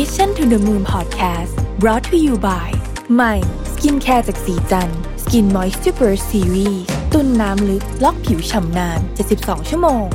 [0.00, 2.68] Mission to the Moon Podcast brought to you by
[3.14, 3.34] ใหม่
[3.72, 4.90] skincare จากศรีจัน
[5.22, 6.82] ทร์ Skin Moisture Burst Series
[7.12, 9.00] ตุนน้ำลึกล็อกผิวฉ่ำนาน
[9.34, 10.06] 72 ชั่วโมง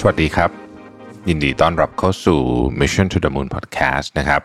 [0.00, 0.50] สวัสดีครับ
[1.28, 2.40] ยินดีต้อนรับเข้าสู่
[2.80, 4.42] Mission to the Moon Podcast นะครับ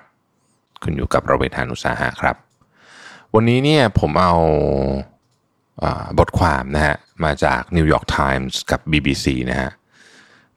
[0.84, 2.36] คุณอยู่กับเรารวิศ หาญอุตสาหะครับ
[3.34, 4.36] วันนี้เนี่ยผมเอา
[5.84, 9.72] ออบทความนะฮะมาจาก New York Times กับ BBC นะฮะ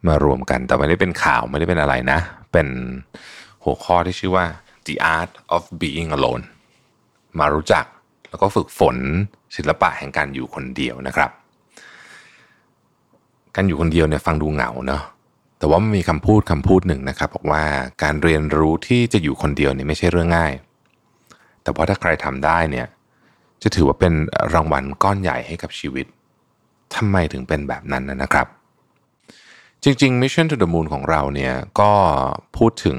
[0.08, 2.18] มารวมกัน แต่ไม่ได้เป็นข่าวไม่ได้เป็นอะไรนะ
[2.52, 2.68] เป็น
[3.64, 4.46] หัวข้อที่ชื่อว่า
[4.86, 6.44] The Art of Being Alone
[7.38, 7.84] มารู้จัก
[8.30, 8.96] แล้วก็ฝึกฝน
[9.56, 11.30] ศิลปะแห่งการอยู่คนเดียวนะครับ
[13.56, 15.02] การอยู่คนเดียวเนี่ยฟังดูเหงาเนาะ
[15.58, 17.62] แต่ว่ามันมีคำพูดคำพูดหนึ่งนะครับบอกว่า
[18.02, 20.52] การเรียนรู้ที่จะอยู่คนเดียวเนี่ยไม่ใช่เรื่องง่าย
[21.62, 22.86] แต่ว่าถ้าใครทำได้เนี่ย
[23.62, 24.12] จะถือว่าเป็น
[24.54, 26.06] รางวัลก้อนใหญ่ให้กับชีวิต
[26.94, 28.46] ทำไมถึงเป็นแบบนั้นนะครับ
[29.86, 31.92] จริงๆ Mission to the Moon ของเราเนี่ยก็
[32.56, 32.98] พูดถึง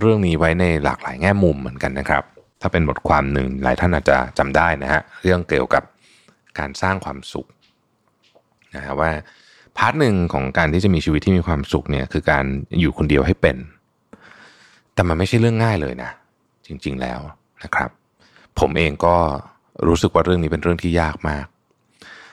[0.00, 2.24] เรื่องนี้ไว้ในหลากหลายแง่มุมเหมือนกันนะครับ
[2.60, 5.84] ถ้าเป็นบทความหนึ่งหลายท่านอาจจะจำได้นะฮะเรื่องเกี่ยวกับ
[6.58, 7.46] การสร้างความสุข
[8.74, 9.10] นะฮะว่า
[9.76, 12.44] พาร์ทหนึ่งของการที่จะมีชีวิตที่มีความสุขเนี่ยคือการ
[12.80, 13.56] อยู่คนเดียวให้เป็น
[14.94, 16.10] แต่มันไม่ใช่เรื่องง่ายเลยนะ
[16.66, 17.20] จริงๆแล้ว
[17.64, 17.90] นะครับ
[18.60, 19.16] ผมเองก็
[19.86, 21.46] รู้สึกว่าเรื่องนี้เป็นเรื่องที่ยากมาก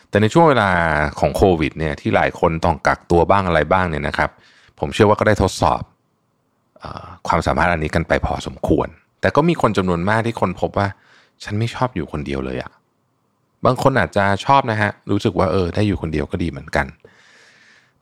[0.09, 0.69] แต่ในช่วงเวลา
[1.19, 4.29] ของโควิดเนี่ยที่หลายคนต้องกักตัวบ้างอะไรบ้างเนี่ยนะครับ
[4.79, 5.81] ผมเชื่อว่าก็ได้ทดสอบ
[6.83, 6.85] อ
[7.27, 8.87] ความสามารถอันนี้กันไปพอสมควร
[9.21, 10.87] แต่ก็มีคนจำนวนมากที่คนพบว่า
[11.43, 12.71] ฉันไม่ชอบอยู่คนเดียวเลยอะ
[13.65, 16.85] บางคนอาจจะชอบนะฮะรู้สึกว่าเออได้อยู่คนเดียวก็ดีเหมือนกัน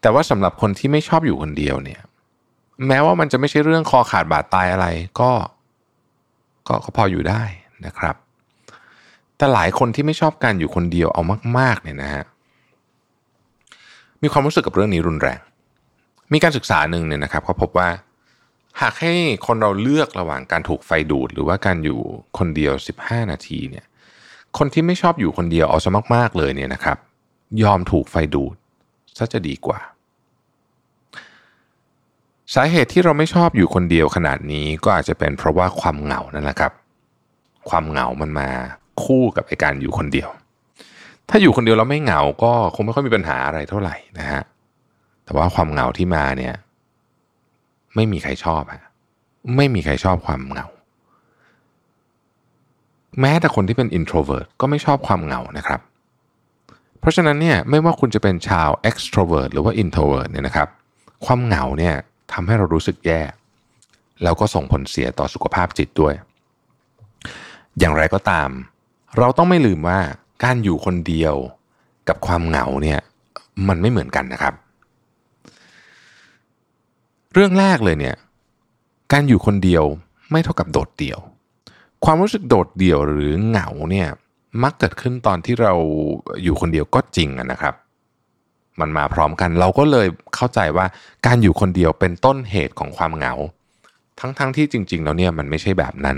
[0.02, 2.02] แต่ว่าสำหรับคนที่ไม่ชอบอยู่คนเดียวเนี่ย
[2.88, 4.88] แม้ว่ามันจะไม่ใช่เรื่องคอขาดบาดตายอะไร
[5.20, 5.32] ก็
[6.68, 7.44] ก็พออยู่ได้
[7.86, 8.16] นะครับ
[9.38, 11.22] แต่หลายคนที่ไม่ชอบการอยู่คนเดียวเอา
[11.58, 12.26] มาก ๆ เนี่ยนะฮะ
[14.22, 15.40] มีความรู้สึกกับเรื่องนี้รุนแรง
[16.34, 17.90] มีการศึกษาหนึ่งเนี่ยนะครับเขาพบว่า
[18.82, 19.14] หากให้
[19.48, 22.00] คนเราเลือกระหว่างการถูกไฟดูด หรือว่าการอยู่
[22.38, 23.86] คนเดียว 15 นาทีเนี่ย
[24.58, 26.98] คนที่ไม่ชอบอยู่คนเดียวเอาซะมาก ๆ เลยเนี่ยนะครับ
[27.64, 28.56] ยอมถูกไฟดูด
[29.18, 29.80] ซะจะดีกว่า
[32.56, 36.72] สาเหตุที่เราไม่ชอบอยู่คนเดียวขนาดนี้ก็อาจจะเป็นเพราะว่าความเหงานั่นแหละครับ
[37.70, 38.50] ความเหงามันมา
[39.04, 40.30] คู่กับไอการอยู่คนเดียว
[41.30, 44.42] ถ้าอยู่คนเดียวแล้วไม่เหงาก็คงไม่ค่อยมีปัญหาอะไรเท่าไหร่นะฮะ
[45.26, 46.54] แต่ว่าความเหงาที่มาเนี่ย
[47.96, 48.84] ไม่มีใครชอบฮะ
[49.56, 50.68] ไม่มีใครชอบความเหงา
[53.22, 55.80] แม้แต่คนที่เป็น introvert ก็ไม่ชอบความเหงานะครับ
[57.00, 60.68] เพราะฉะนั้นเนี่ยไม่ว่าคุณจะเป็นชาว extrovert หรือว่า introvert เนี่ยนะครับ
[61.26, 61.96] ความเหงาเนี่ย
[62.34, 63.22] ทำให้เรารู้สึกแย่
[64.24, 66.14] แล้วก็ส่งผลเสียต่อสุขภาพจิตด้วย
[67.80, 68.50] อย่างไรก็ตาม
[69.20, 70.00] เราต้องไม่ลืมว่า
[70.44, 71.36] การอยู่คนเดียว
[72.08, 73.00] กับความเหงาเนี่ย
[73.68, 74.54] มันไม่เหมือนกันนะครับ
[77.34, 78.16] เรื่องแรกเลยเนี่ย
[79.12, 79.84] การอยู่คนเดียว
[80.32, 81.20] ไม่เท่ากับโดดเดี่ยว
[82.06, 84.08] ความรู้สึกโดดเดี่ยวหรือเหงาเนี่ย
[84.64, 85.74] มักเกิดขึ้นตอนที่เรา
[86.44, 87.74] อยู่คนเดียวก็จริงนะครับ
[88.80, 90.86] มันมาพร้อมกันเราก็เลยเข้าใจว่า
[91.26, 93.34] การอยู่คนเดียวเป็นต้นเหตุของความเหงา
[94.20, 96.18] ทั้งๆทที่จริง ๆ แล้วเนี่ยมันไม่ใช่แบบนั้น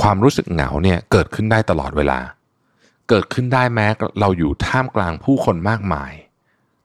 [0.00, 2.18] ความรู้สึกเหงาเนี่ยเกิดขึ้นได้ตลอดเวลา
[3.08, 3.86] เกิดขึ้นได้แม้
[4.20, 6.12] เราอยู่ท่ามกลางผู้คนมากมาย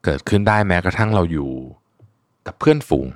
[0.06, 1.51] เกิดขึ้นได้แม้กระทั่งเราอยู่
[2.47, 3.07] กับเพื่อนฝูง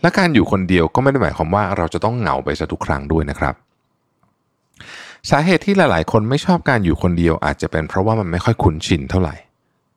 [0.00, 3.54] และการอยู่คนเดียวก็ไม่ได้หมายความว่าเราจะต้องเหงาไปซะทุกครั้งด้วยนะครับ
[5.30, 9.34] สาเหตุที่หลายๆ คนไม่ชอบการอยู่คนเดียวอาจจะเป็นเพราะว่ามันไม่ค่อยคุ้นชินเท่าไหร่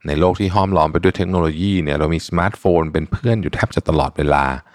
[0.07, 4.45] ในโลกที่ห้อมล้อมไปด้วยเทคโนโลยีเนี่ยเรามีสมาร์ทโฟนเป็นเพื่อนอยู่แทบจะตลอดเวลา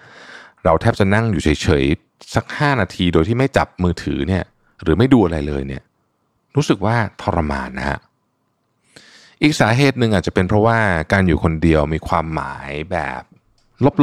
[0.65, 4.43] เราแทบจะนั่งอยู่เฉยๆ สัก 5 นาทีโดยที่ไม่จับมือถือเนี่ย
[4.83, 5.83] หรือไม่ดูอะไรเลยเนี่ย
[6.55, 7.99] รู้สึกว่าทรมานนะฮะ
[9.41, 10.77] อีกสาเหตุหนึ่งอาจจะเป็นเพราะว่า
[11.11, 13.21] การอยู่คนเดียวมีความหมายแบบ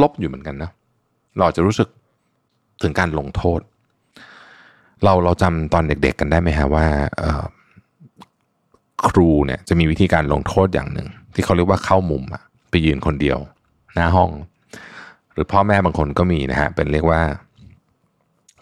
[0.03, 0.71] ลบๆอยู่เหมือนกันนะ
[1.39, 1.89] เราจะรู้สึก
[2.83, 3.61] ถึงการลงโทษ
[5.05, 6.87] เราเราจำตอนเด็กๆกันได้ไหมฮะว่า
[9.09, 13.39] ครูเนี่ยจะมีวิธีการลงโทษอย่างหนึ่ง ที่เขาเรียกว่าเข้ามุมอะไปยืนคนเดียว
[13.95, 14.31] หน้าห้อง
[15.39, 17.21] รือพ่อแม่บางคนก็มีนะฮะเป็นเรียกว่า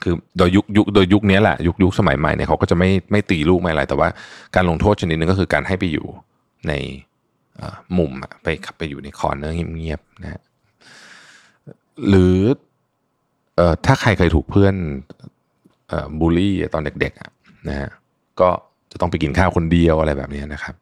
[0.02, 4.08] คือโดยยุคยุคโดยยุคนี้แหละยุคยุคสมัยใหม่เนี่ยเขาก็จะไม่ไม่ตีลูกไม่อะไร แต่ว่า
[4.54, 6.06] การลงโทษชนิดนึงก็คือการให้ไปอยู่
[6.68, 6.72] ใน
[7.98, 8.46] มุมอะไป
[8.78, 10.42] ไปอยู่ในคอร์เนอร์เงียบๆนะฮะ
[12.08, 12.38] หรือ
[13.56, 14.74] เอ่อถ้าใครเคยถูกเพื่อน
[15.88, 17.88] เอ่อบูลลี่ตอนเด็กๆนะฮะ
[18.40, 18.48] ก็
[18.92, 20.74] จะต้องไปกินข้าวคนเดียวอะไรแบบนี้นะครับ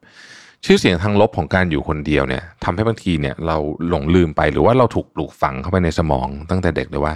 [0.64, 3.56] ชื่อเสียงทางลบของการอยู่คนเดียวเนี่ยทำให้บางทีเนี่ยเรา
[3.88, 7.14] หลงลืมไปหรือว่าเราถูกปลูกฝังเข้าไปในสมองตั้งแต่เด็กเลยว่า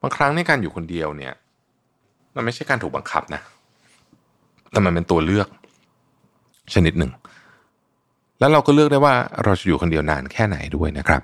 [0.00, 1.32] บางครั้งในการอยู่คนเดียวเนี่ย
[2.34, 3.40] มันไม่ใช่การถูกบังคับนะ
[4.70, 5.48] แต่มันเป็นตัวเลือก
[6.74, 7.12] ชนิดหนึ่ง
[8.38, 9.14] แล้วเราก็เลือกได้ว่า
[9.44, 11.22] เราจะอยู่คนเดียวนานแค่ไหนด้วยนะครับ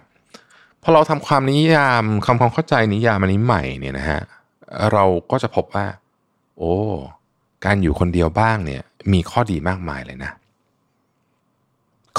[0.83, 4.21] พอเราทำความนิยามคำความเข้าใจนิยามอันนี้ใหม่เนี่ยนะฮะ
[4.93, 5.87] เราก็จะพบว่า
[6.59, 6.75] โอ้
[7.65, 10.33] การอยู่คนเดียวบ้างเนี่ย มีข้อดีมากมายเลยนะ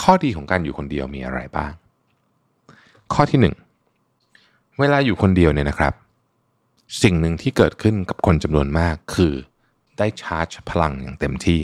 [0.02, 1.72] ข้อดีของการอยู่คนเดียวมีอะไรบ้าง
[3.14, 3.56] ข้อที่หนึ่ง
[4.80, 5.94] เวลาอยู่คนเดียวเนี่ยนะครับ
[7.04, 9.34] สิ่งหนึ่งที่เกิดขึ้นกับคนจำนวนมากคือ
[9.98, 11.62] ได้ชาร์จพลังอย่างเต็มที่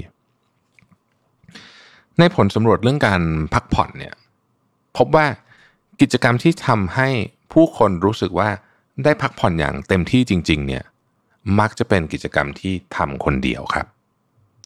[2.19, 3.21] ในผลสำรวจเรื่องการ
[3.53, 4.13] พักผ่อนเนี่ย
[4.97, 5.25] พบว่า
[6.01, 7.09] กิจกรรมที่ทำให้
[7.53, 8.49] ผู้คนรู้สึกว่า
[9.03, 10.83] ได้พักผ่อนอย่างเต็มที่จริง ๆ เนี่ย
[11.59, 13.87] มักจะเป็นกิจกรรมที่ทำคนเดียวครับ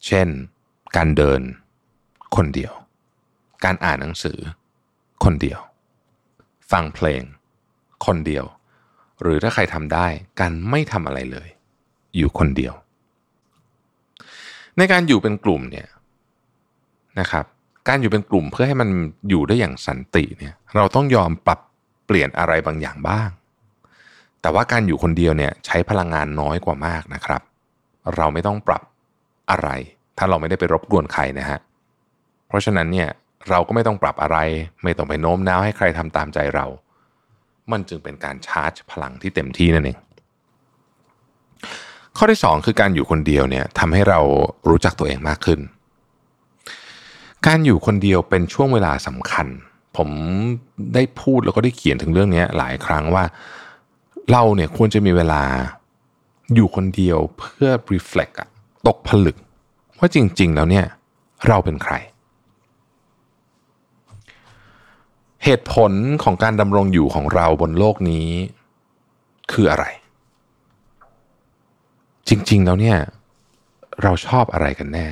[0.06, 0.28] เช่น
[0.96, 1.40] การเดิน
[2.36, 2.72] คนเดียว
[3.66, 4.38] การอ่านหนังสือ
[5.24, 5.60] คนเดียว
[6.72, 7.22] ฟังเพลง
[8.06, 8.44] คนเดียว
[9.22, 10.06] หรือถ้าใครทำได้
[10.40, 11.48] การไม่ทำอะไรเลย
[12.16, 12.74] อยู่คนเดียว
[14.78, 15.88] ในการอยู่เป็นกลุ่มเนี่ย
[17.20, 17.44] นะครับ
[17.88, 18.88] การอยู่เป็นกลุ่มเพื่อให้มัน
[19.28, 21.60] อยู่ได้อย่างสันติเนี่ยเราต้องยอมปรับ
[22.06, 23.28] เปลี่ยนอะไรบางอย่างบ้าง
[24.40, 27.42] แต่ว่าการอยู่คนเดียวเนี่ยใช้พลังงานน้อยกว่ามากนะครับ
[28.16, 28.82] เราไม่ต้องปรับ
[29.50, 29.68] อะไร
[30.18, 31.58] ถ้าเราไม่ได้ไปรบกวนใครนะฮะ
[32.48, 33.08] เพราะฉะนั้นเนี่ย
[33.50, 34.38] เราก็ไม่ต้องปรับอะไร
[34.84, 36.66] ไม่ต้องไปโน้มน้าวให้ใครทำตามใจเรา
[37.72, 39.98] มันจึงเป็นการชาร์จพลังที่เต็มที่นั่นเอง
[42.16, 44.20] ข้อที่ 2 คือการอยู่คนเดียวเนี่ยทำให้เรา
[44.68, 45.60] รู้จักตัวเองมากขึ้น
[47.46, 49.46] การอยู่คนเดียวเป็นช่วงเวลาสำคัญ
[49.96, 50.08] ผม
[50.94, 53.24] ได้พูดแล้วก็ได้เขียนถึงเรื่องนี้หลายครั้งว่า
[54.32, 55.42] เราเนี่ยควรจะมีเวลา
[56.54, 58.34] อยู่คนเดียวเพื่อ reflect
[58.86, 59.36] ตกผลึก
[59.98, 60.86] ว่าจริง ๆ แล้วเนี่ย
[61.48, 61.94] เราเป็นใคร
[65.44, 65.92] เหตุผล
[66.22, 68.28] ของการดำรงอยู่ของเราบนโลกนี้
[69.52, 69.84] คืออะไร
[72.28, 72.98] จริง ๆ แล้วเนี่ย
[74.02, 75.06] เราชอบอะไรกันแน่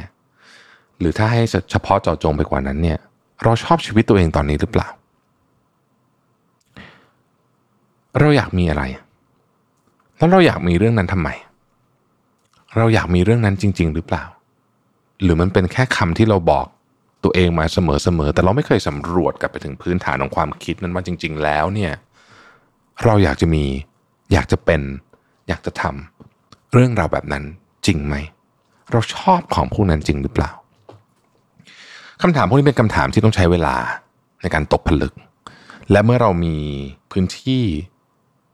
[0.99, 2.99] หรือถ้าให้เฉพาะเจาะจงไปกว่านั้นเนี่ย
[3.45, 4.89] เราชอบชีวิตตัวเองตอนนี้หรือเปล่า
[8.21, 8.83] เราอยากมีอะไร
[10.17, 11.29] แล้วเราอยากมีเรื่องนั้นทำไม
[12.77, 14.25] เราอยากมีเรื่องนั้นจริง ๆ หรือเปล่า
[15.23, 16.67] หรือมันเป็นแค่คำที่เราบอก
[17.25, 17.79] ตัวเองมาเส
[18.19, 21.93] มอๆแต่เราไม่เคยสำรวจกลับไปถึงพื้นฐานของความคิดนั้นว่าจริง ๆ แล้วเนี่ย
[23.05, 23.65] เราอยากจะมี
[24.33, 24.83] อยากจะเป็น
[25.49, 27.45] อยากจะทำเรื่องราวแบบนั้น
[27.87, 28.15] จริงไหม
[28.93, 30.51] เราชอบของพวกนั้นจริงหรือเปล่า
[32.23, 33.77] คำถามพวกนี้เป็นคำถามที่ต้องใช้เวลา
[34.43, 35.13] ในการตกผลึก
[35.91, 36.57] และเมื่อเรามี
[37.11, 37.63] พื้นที่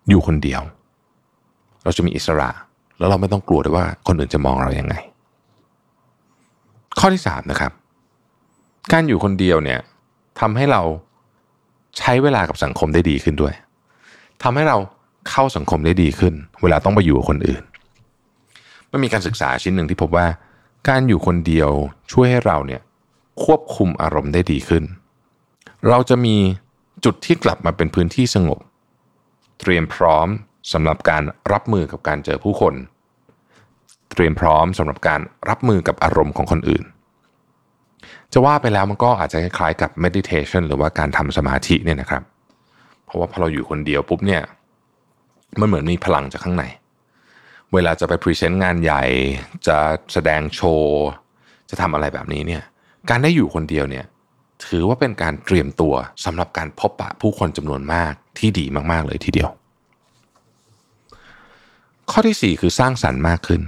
[0.09, 0.63] อยู่คนเดียว
[1.85, 2.51] เราจะมีอิสระ
[2.99, 4.95] แล้วเราไม่ต้องกลัวด้วยว่าคนอื่นจะมองเราอยัางไง
[6.99, 7.73] ข้อที่สามนะครับ
[8.93, 9.81] การอยู่คนเดียวเนี่ย
[10.41, 10.83] ทำให้เรา
[11.99, 13.55] ใช้เวลากับสังคมได้ดีขึ้นด้วย
[14.43, 14.77] ทำให้เรา
[15.31, 17.63] เข้าสังคมได้ดีขึ้น เวลาต้องไปอยู่กับคนอื่น
[18.91, 20.27] มันมีการศึกษาชิ้นหนึ่งที่พบว่า
[20.89, 21.71] การอยู่คนเดียว
[22.13, 22.81] ช่วยให้เราเนี่ย
[23.45, 24.85] ควบคุมอารมณ์ได้ดีขึ้น
[25.89, 26.37] เราจะมี
[27.05, 28.59] จุดที่กลับมาเป็นพื้นที่สงบ
[29.61, 30.29] เตรียมพร้อม
[30.73, 31.23] สำหรับการ
[31.53, 32.75] รับมือกับการเจอผู้คน
[34.11, 36.85] เตรียมพร้อมสำหรับการรับมือกับอารมณ์ของคนอื่น
[38.33, 42.23] จะว่าไปแล้วมันก็อาจจะคล้ายกับ meditation หรือว่าการทำสมาธิเนี่ยนะครับ
[43.05, 44.43] เพราะว่าพอเราอยู่คนเดียวปุ๊บเนี่ย
[45.61, 46.65] มันเหมือนมีพลังจากข้างใน
[47.75, 49.03] เวลาจะไปพรีเซนต์งานใหญ่
[49.67, 49.77] จะ
[50.13, 51.03] แสดงโชว์
[51.71, 52.63] จะทำอะไรแบบนี้เนี่ย
[53.11, 54.05] การได้อยู่คนเดียวเนี่ย
[54.67, 55.95] ถือว่าเป็นการเตรียมตัว
[56.25, 59.51] สำหรับการพบปะผู้คนจำนวนมากที่ดีมากๆเลยทีเดียว
[62.11, 63.63] ข้อที่ 4 คือสร้างสรรค์มากขึ้น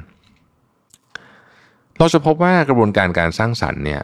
[1.99, 4.03] เราจะพบว่ากระบวนการการสร้างสรรค์เนี่ย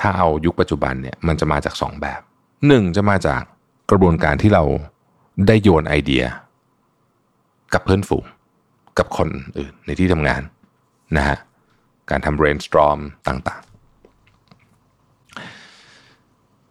[0.00, 2.20] ถ้าเอายุคปัจจุบันเนี่ยมันจะมาจาก 2 แบบ
[2.66, 3.42] หนึ่งจะมาจาก
[3.90, 4.64] กระบวนการที่เรา
[5.46, 6.24] ได้โยนไอเดีย
[7.72, 8.24] กับเพื่อนฝูง
[8.98, 9.28] กับคน
[9.58, 10.42] อื่นในที่ทำงาน
[11.16, 11.36] นะฮะ
[12.10, 13.68] การทำ brainstorm ต่างๆ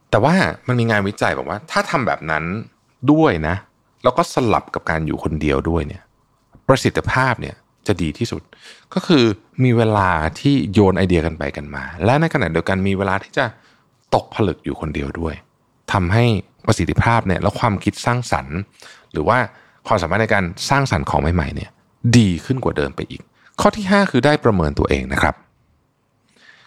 [0.10, 0.36] แต่ว่า
[0.68, 2.44] มันมีงานวิจัยบอกว่า ถ้าทำแบบนั้น
[3.12, 3.56] ด้วยนะ
[4.04, 6.04] แล้วก็สลับกับการอยู่คนเดียวด้วยเนี่ย
[6.68, 7.56] ประสิทธิภาพเนี่ย
[7.88, 8.42] จะดีที่สุด
[8.94, 9.24] ก็คือ
[9.64, 13.46] มีเวลาที่โยนไอเดียกันไปกันมา และในขณะเดียวกันมีเวลาที่จะ
[14.16, 15.36] ตกผลึกอยู่คนเดียวด้วย
[15.94, 16.26] ทำให้
[16.66, 18.58] ประสิทธิภาพเนี่ยแล้วความคิดสร้างสรรค์
[19.12, 19.38] หรือว่า
[19.88, 21.70] ความสามารถในการสร้างสรรค์ของใหม่ๆเนี่ย
[22.18, 23.22] ดีขึ้นกว่าเดิมไปอีก
[23.62, 25.36] ข้อที่ 5 คือได้ประเมินตัวเองนะครับ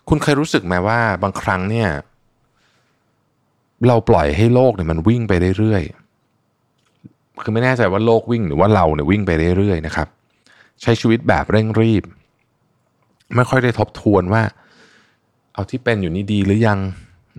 [0.09, 1.89] คุณเคยรู้สึกไหมว่าบางครั้งเนี่ย
[3.87, 10.09] เราปล่อยให้โลกเนี่ยมันวิ่งไปเรื่อยๆคือไม่แน่ใจว่าโลกวิ่งหรือว่าเราเนี่ยวิ่งไปเรื่อยๆนะครับ
[10.83, 12.05] ใช้ชีวิตแบบเร่งรีบ
[13.37, 14.43] ไม่ค่อยได้ทบทวนว่า
[15.55, 16.79] เอาที่เป็นอยู่นี่ดีหรือยัง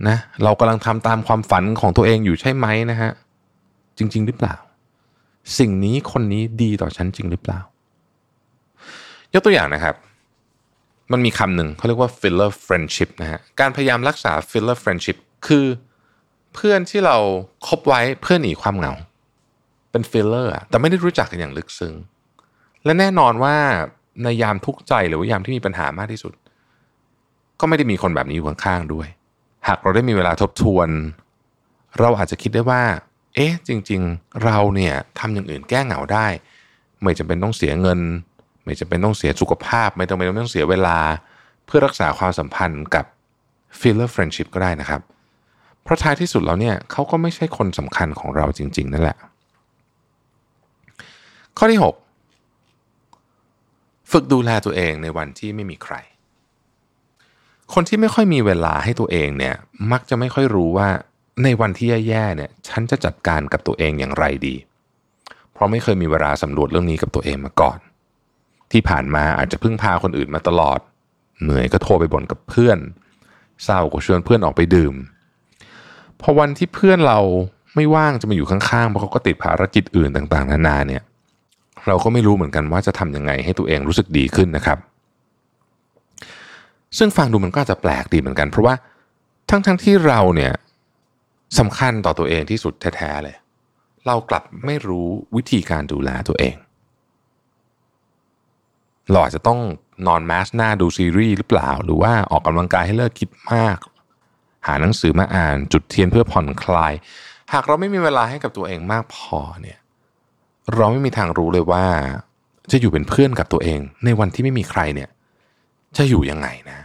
[0.08, 3.10] นะเรากำลังทำตามความฝันของตัวเองอยู่ใช่ไหมนะฮะ
[3.98, 4.54] จริง ๆ หรือเปล่า
[5.58, 7.60] สิ่งนี้คนนี้ดีต่อฉันจริงหรือเปล่า
[9.34, 9.94] ยกตัวอย่างนะครับ
[11.12, 15.66] มันมีคำหนึ่งเขาเรียกว่า filler friendship นะฮะการพยายามรักษา filler friendship คือ
[16.54, 17.16] เพื่อนที่เรา
[17.66, 18.92] คบไว้เพื่อหนีความเหงา
[19.90, 21.94] เป็นฟิลเลอร์แต่ไม่ได้รู้จักกันอย่างลึกซึ้ง
[22.84, 23.56] และแน่นอนว่า
[24.22, 26.32] ในยามทุกข์ใจหรือว่ายามที่มีปัญหามากที่สุด
[27.60, 29.08] ก็ไม่ได้มีคนแบบนี้อยู่ข้างๆด้วย
[29.68, 30.88] หากเราได้มีเวลาทบทวน
[32.00, 32.82] เราอาจจะคิดได้ว่า
[33.34, 36.26] เอ๊ะ จริง ๆ เราเนี่ยทำอย่างอื่นแก้เหงาได้
[37.02, 38.00] ไม่จำเป็นต้องเสียเงิน
[38.64, 40.98] ไม่จำเป็นต้องเสียสุขภาพ ไม่จำเป็นต้องเสียเวลา
[41.66, 43.04] เพื่อรักษาความสัมพันธ์กับ
[43.80, 45.00] filler friendship ก็ได้นะครับ
[45.82, 49.16] เพราะท้ายที่สุดแล้วเนี่ยเขาก็ไม่ใช่คนสำคัญของเราจริง ๆ นั่นแหละ
[51.58, 52.01] ข้อที่ 6
[54.12, 55.94] ฝึกดูแลตัวเองในวันที่ไม่มีใคร
[57.72, 59.54] คนที่ไม่ค่อยมีเวลาให้ตัวเองเนี่ย
[59.92, 60.88] มักจะไม่ค่อยรู้ว่า
[61.44, 64.54] ในวันที่แย่ๆเนี่ยฉันจะจัดการกับตัวเองอย่างไรดี
[65.52, 67.78] เพราะไม่เคยมีเวลาสำรวจเรื่องนี้กับตัวเองมาก่อน
[68.72, 70.80] ที่ผ่านมาอาจจะพึ่งพาคนอื่นมาตลอด
[71.42, 72.78] เหนื่อยก็โทรไปบ่นกับเพื่อน
[73.64, 74.94] เศร้าก็ชวนเพื่อนออกไปดื่ม
[76.20, 77.20] พอวันที่เพื่อนเรา
[77.74, 81.02] ไม่ว่างจะมาอยู่ข้างๆเพราะเขาก็ติดภารกิจอื่นต่างๆ นานาเนี่ย
[81.88, 84.78] เราก็ไม่รู้เหมือนกันว่าจะทำยังไงให้ตัวเองรู้สึกดีขึ้นนะครับ
[86.98, 88.74] ซึ่งฟังดูมันก็จจะแปลกดีเหมือนกัน เพราะว่า
[89.50, 90.52] ทั้งๆทที่เราเนี่ย
[91.58, 93.36] สำคัญต่อตัวเองที่สุดแท้ๆเลย
[94.06, 96.56] เรากลับไม่รู้วิธีการดูแลตัวเอง
[99.10, 99.60] เราอาจจะต้อง
[100.06, 103.78] นอนแมสหน้าดูซีรีส์หรือเปล่า หรือว่าออกกำลังกายให้เลิกคิดมาก
[104.66, 106.92] หาหนังสือมาอ่านจุดเทียนเพื่อผ่อนคลาย
[107.52, 109.78] หากเราไม่มีเวลาให้กับตัวเองมากพอเนี่ย
[110.74, 111.84] เราไม่มีทางรู้เลยว่า
[112.72, 115.10] จะอยู่เป็นเพื่อนกับตัวเอง ในวันที่ไม่มีใครเนี่ย
[115.96, 116.78] จะอยู่ยังไงนะ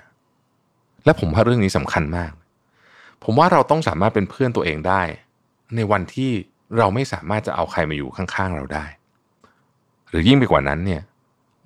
[1.06, 2.32] และผมว่าเรื่องนี้สำคัญมาก
[3.24, 5.02] ผมว่าเราต้องสามารถเป็นเพื่อนตัวเองได้
[5.76, 6.32] ในวันที่
[6.78, 8.86] เราไม่สามารถจะเอาใครมาอยู่ข้างๆเราได้
[10.10, 11.02] หรือยิ่งไปกว่านั้นเนี่ย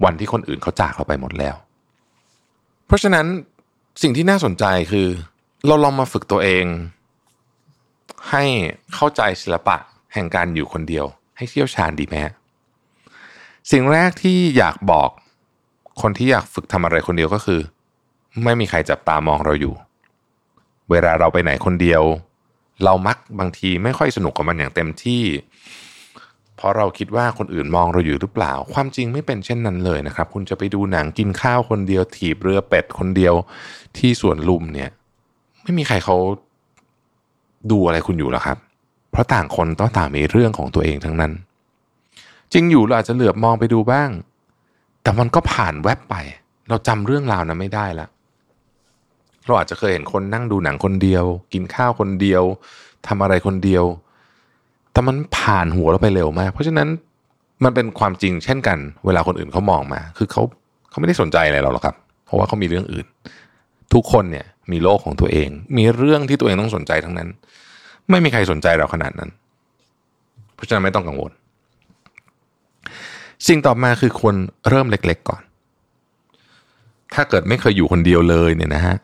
[0.03, 1.55] วันที่คนอื่นเขาจากเราไปหมดแล้ว
[2.87, 3.25] เพราะฉะนั้น
[4.01, 5.07] สิ่งที่น่าสนใจคือ
[5.67, 6.65] เราลองมาฝึกตัวเอง
[8.29, 8.43] ให้
[8.93, 9.77] เข้าใจศิลปะ
[10.13, 11.05] แห่งการอยู่คนเดียว
[11.41, 12.15] ให้เชี่ยวชาญดีไหม
[13.71, 15.09] สิ่งแรกที่อยากบอก
[16.01, 17.61] คนที่อยากฝึกทำอะไรคนเดียวก็คือ
[18.43, 19.73] ไม่มีใครจับตามองเราอยู่
[20.89, 22.03] เวลาเราไปไหนคนเดียว
[22.83, 25.23] เรามักบางทีไม่ค่อยสนุกกับมันอย่างเต็มที่
[26.55, 33.33] เพราะเราคิดว่าคนอื่นมองเราอยู่หรือเปล่า ความจริงไม่เป็นเช่นนั้นเลยนะครับ คุณจะไปดูหนังกินข้าวคนเดียว ถีบเรือเป็ดคนเดียว
[33.97, 34.89] ที่สวนลุมเนี่ย
[35.63, 36.17] ไม่มีใครเขา
[37.71, 38.57] ดูอะไรคุณอยู่หรอครับ
[39.11, 41.31] เพราะต่างคนต้องต่างมีเรื่องของตัวเองทั้งนั้น
[42.53, 44.09] จริงอยู่เราอาจจะเหลือบมองไปดูบ้าง
[45.03, 46.15] แต่มันก็ผ่านแวบไป
[46.69, 48.07] เราจำเรื่องราวนั้นไม่ได้ละ
[49.45, 52.43] เราอาจจะเคยเห็นคนนั่งดูหนังคนเดียว กินข้าวคนเดียว
[53.07, 53.85] ทำอะไรคนเดียว
[54.91, 56.87] แต่มันผ่านหัวเราไปเร็วมาก เพราะฉะนั้น
[57.63, 60.41] มันเป็นความจริงเช่นกัน เวลาคนอื่นเขามองมา คือเขา
[60.89, 63.05] เขาไม่ได้สนใจอะไรเราหรอกครับ เพราะว่าเขามีเรื่องอื่น
[63.93, 67.29] ทุกคนเนี่ยมีโลกของตัวเอง มีเรื่องที่ตัวเองต้องสนใจทั้งนั้น
[68.11, 69.29] ไม่มีใครสนใจเราขนาดนั้น
[70.55, 71.31] เพราะฉะนั้นไม่ต้องกังวล
[73.47, 74.35] สิ่งต่อมาคือควร
[74.69, 75.41] เริ่มเล็ก ๆ ก่อน
[77.13, 78.95] ถ้าเกิดไม่เคยอยู่คนเดียวเลยเนี่ยนะฮะ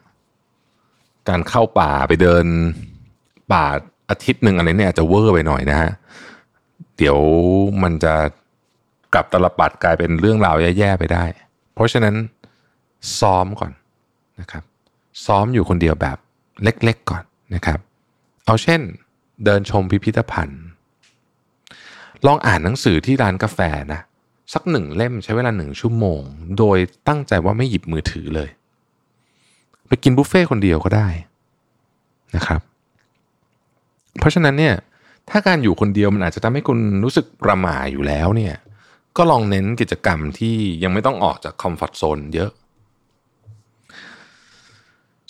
[1.30, 2.46] การเข้าป่าไปเดิน
[3.54, 3.66] ป่า
[4.10, 5.92] อาทิตย์หนึ่งอะไรเนี่ยอาจจะเวอร์ไปหน่อยนะฮะ
[6.98, 7.18] เดี๋ยว
[7.84, 8.14] มันจะ
[9.14, 11.26] กลับตลปัดกลายเป็นเรื่องราวแย่ๆไปได้
[11.74, 12.16] เพราะฉะนั้น
[13.20, 13.72] ซ้อมก่อน
[14.40, 14.64] นะครับ
[15.26, 16.18] ซ้อมอยู่คนเดียวแบบ
[16.64, 17.24] เล็กๆก่อน
[17.56, 17.80] นะครับ
[18.48, 18.82] เอาเช่น
[19.46, 20.64] เดินชมพิพิธภัณฑ์
[22.26, 23.60] ลองอ่านหนังสือที่ร้านกาแฟ
[23.94, 24.02] นะ
[24.54, 26.22] สักหนึ่งเล่มใช้เวลาหนึ่งชั่วโมง
[26.58, 26.78] โดย
[27.08, 28.50] ตั้งใจว่าไม่หยิบมือถือเลย
[29.88, 31.08] ไปกินบุฟเฟ่คนเดียวก็ได้
[32.36, 32.62] นะครับ
[34.20, 34.76] เพราะฉะนั้นเนี่ย
[35.30, 38.56] ถ้าการอยู่คนเดียวมันอาจจะทำให้คุณรู้สึกประหม่าอยู่แล้วเนี่ย
[39.18, 42.52] ก็ลองเน้นกิจกรรมที่ยังไม่ต้องออกจากคอมฟอร์ทโซนเยอะ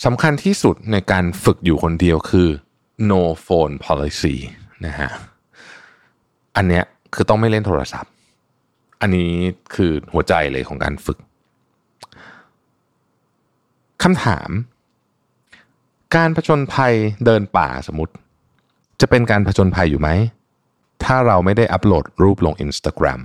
[0.05, 2.49] สำคัญที่สุดในการฝึกอยู่คนเดียวคือ
[3.11, 4.35] no phone policy
[4.85, 5.09] นะฮะ
[6.55, 8.11] อันเนี้ยคือต้องไม่เล่นโทรศัพท์
[9.01, 9.31] อันนี้
[9.75, 11.19] คือหัวใจเลยของการฝึก
[14.03, 14.49] คำถาม
[16.15, 16.93] การผจญภัย
[17.25, 18.13] เดินป่าสมมติ
[19.01, 20.09] จะเป็นการผจญภัยอยู่ไหม
[21.03, 23.21] ถ้าเราไม่ได้อัปโหลดรูปลง Instagram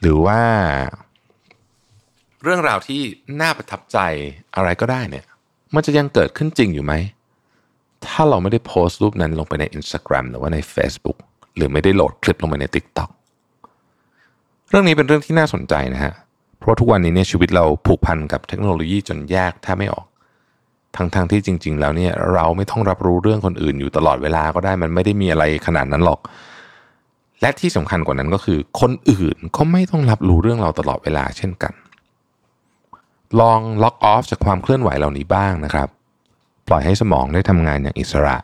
[0.00, 0.42] หรือว่า
[2.42, 3.02] เรื่องราวที่
[3.40, 3.98] น่าประทับใจ
[4.56, 5.26] อะไรก็ได้เนี่ย
[5.74, 6.92] มันจะยังเกิดขึ้นจริงอยู่ไหม
[8.08, 11.18] ถ้าเราไม่ได้โพสต์รูปนั้นลงไปใน Instagram หรือว่าใน Facebook
[11.56, 13.10] หรือไม่ได้โหลดคลิปลงไปใน TikTok
[14.68, 16.14] เรื่องนี้เป็นเรื่องที่น่าสนใจนะฮะ
[16.58, 20.06] เพราะทุกวันนี้เนี่ยชีวิตเราผูกพันกับเทคโนโลยีจนแยกแทบไม่ออก
[20.96, 26.20] ทั้งๆทที่จริง ๆ แล้วเนี่ยเราไม่ต้องรับรู้เรื่องคนอื่นอยู่ตลอดเวลาก็ได้มันไม่ได้มีอะไรขนาดนั้นหรอก
[27.40, 31.72] และที่สำคัญกว่านั้นก็คือ คนอื่นก็ไม่ต้องรับรู้เรื่องเราตลอดเวลาเช่นกัน
[33.40, 35.88] ลองล็อกออฟจากความเคลื่อนไหวเหล่านี้บ้างนะครับ
[36.68, 38.36] ปล่อยให้สมองได้ทำงานอย่างอิสระ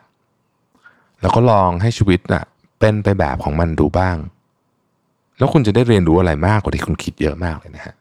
[1.21, 2.45] แล้วก็ลองให้ชีวิตน่ะ
[2.79, 4.17] เป็นไปแบบของมันดูบ้าง
[5.38, 7.95] แล้วคุณจะได้เรียนรู้อะไรมากกว่าที่คุณคิดเยอะมากเลยนะฮะ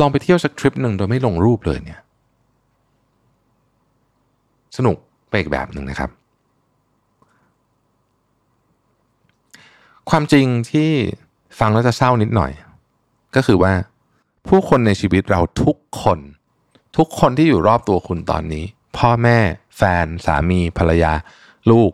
[0.00, 2.00] ลองไปเที่ยวสักทริปหนึ่งโดยไม่ลงรูปเลยเนี่ย
[4.76, 4.96] สนุก
[5.28, 6.10] ไปอีกแบบหนึ่งนะครับ
[10.10, 10.90] ความจริงที่
[11.58, 12.52] ฟังแล้วจะเศร้านิดหน่อย
[13.36, 13.72] ก็คือว่า
[14.48, 16.18] ผู้คนในชีวิตเราทุกคน
[16.96, 18.64] ทุกคนที่อยู่รอบตัวคุณตอนนี้
[18.98, 19.38] พ่อแม่
[19.76, 21.12] แฟน สามี ภรรยา
[21.70, 21.92] ลูก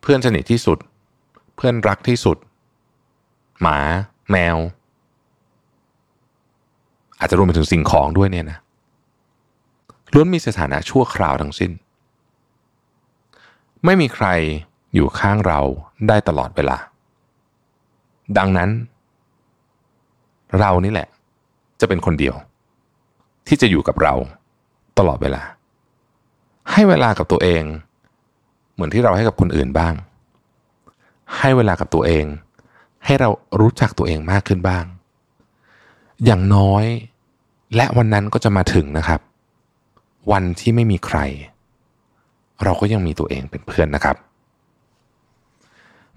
[0.00, 0.78] เพื่อนสนิทที่สุด
[1.56, 2.36] เพื่อนรักที่สุด
[3.62, 3.78] หมา
[4.30, 4.56] แมว
[7.18, 8.58] อาจจะรวมไปถึงสิ่งของด้วยเนี่ยนะ
[10.14, 11.70] ล้วนมีสถานะชั่วคราวทั้งสิ้น
[13.84, 14.26] ไม่มีใคร
[14.94, 15.60] อยู่ข้างเรา
[16.08, 16.76] ได้ตลอดเวลา
[18.38, 18.70] ดังนั้น
[20.58, 21.08] เรานี่แหละ
[21.80, 22.34] จะเป็นคนเดียว
[23.46, 24.14] ที่จะอยู่กับเรา
[24.98, 25.42] ตลอดเวลา
[26.72, 27.62] ให้เวลากับตัวเอง
[28.72, 29.94] เหมือนที่เราให้กับคนอื่นบ้าง
[31.38, 32.24] ให้เวลากับตัวเอง
[33.04, 33.28] ให้เรา
[33.60, 34.84] รู้จักตัวเองมากขึ้นบ้าง
[36.24, 36.84] อย่างน้อย
[37.76, 39.20] และวันนั้นก็จะมาถึงนะครับ
[40.32, 41.18] วันที่ไม่มีใคร
[42.64, 44.16] เราก็ยังมีตัวเองเป็นเพื่อนนะครับ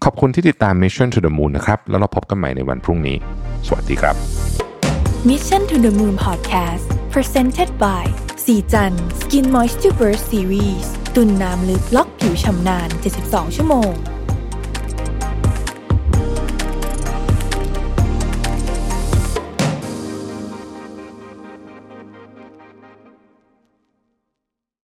[0.03, 3.17] ขอบคุณที่ติดตาม Mission to the Moon นะครับ แล้วเราพบกันใหม่ในวันพรุ่งนี้
[3.67, 4.15] สวัสดีครับ
[5.29, 8.03] Mission to the Moon Podcast Presented by
[8.53, 12.89] ศรีจันทร์ Skin Moisture Burst Series ตุนน้ำลึกล็อกผิวฉ่ำนาน
[13.21, 13.91] 72 ชั่วโมง